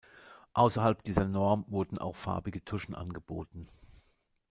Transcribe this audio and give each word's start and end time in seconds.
Außerhalb 0.55 1.03
dieser 1.03 1.27
Norm 1.27 1.63
wurden 1.67 1.99
auch 1.99 2.15
farbige 2.15 2.65
Tuschen 2.65 2.95
angeboten. 2.95 3.67